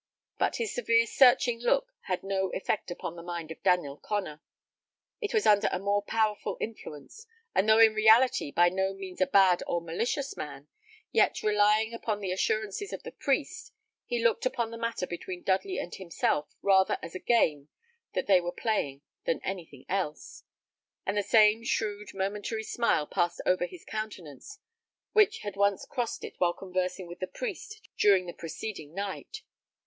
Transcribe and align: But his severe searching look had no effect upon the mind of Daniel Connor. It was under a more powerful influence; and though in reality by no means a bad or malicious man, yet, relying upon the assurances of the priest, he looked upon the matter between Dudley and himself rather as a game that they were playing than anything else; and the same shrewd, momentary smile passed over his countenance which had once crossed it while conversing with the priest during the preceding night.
But 0.39 0.55
his 0.55 0.73
severe 0.73 1.05
searching 1.05 1.59
look 1.59 1.93
had 2.05 2.23
no 2.23 2.49
effect 2.53 2.89
upon 2.89 3.15
the 3.15 3.21
mind 3.21 3.51
of 3.51 3.61
Daniel 3.61 3.97
Connor. 3.97 4.41
It 5.19 5.31
was 5.31 5.45
under 5.45 5.69
a 5.71 5.77
more 5.77 6.01
powerful 6.01 6.57
influence; 6.59 7.27
and 7.53 7.69
though 7.69 7.77
in 7.77 7.93
reality 7.93 8.49
by 8.49 8.69
no 8.69 8.95
means 8.95 9.21
a 9.21 9.27
bad 9.27 9.61
or 9.67 9.79
malicious 9.79 10.35
man, 10.35 10.67
yet, 11.11 11.43
relying 11.43 11.93
upon 11.93 12.19
the 12.19 12.31
assurances 12.31 12.91
of 12.91 13.03
the 13.03 13.11
priest, 13.11 13.73
he 14.07 14.23
looked 14.23 14.43
upon 14.47 14.71
the 14.71 14.77
matter 14.79 15.05
between 15.05 15.43
Dudley 15.43 15.77
and 15.77 15.93
himself 15.93 16.49
rather 16.63 16.97
as 17.03 17.13
a 17.13 17.19
game 17.19 17.69
that 18.13 18.25
they 18.25 18.41
were 18.41 18.51
playing 18.51 19.03
than 19.25 19.39
anything 19.43 19.85
else; 19.87 20.41
and 21.05 21.15
the 21.15 21.21
same 21.21 21.63
shrewd, 21.63 22.11
momentary 22.15 22.63
smile 22.63 23.05
passed 23.05 23.39
over 23.45 23.67
his 23.67 23.85
countenance 23.85 24.57
which 25.13 25.41
had 25.41 25.55
once 25.55 25.85
crossed 25.85 26.23
it 26.23 26.33
while 26.39 26.53
conversing 26.53 27.05
with 27.05 27.19
the 27.19 27.27
priest 27.27 27.87
during 27.99 28.25
the 28.25 28.33
preceding 28.33 28.95
night. 28.95 29.43